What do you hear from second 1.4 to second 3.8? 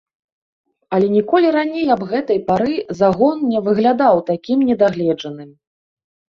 раней аб гэтай пары загон не